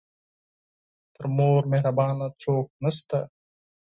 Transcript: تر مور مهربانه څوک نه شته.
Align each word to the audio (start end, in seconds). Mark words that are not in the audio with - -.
تر 1.15 1.25
مور 1.35 1.61
مهربانه 1.71 2.27
څوک 2.41 2.65
نه 2.83 2.91
شته. 2.95 3.19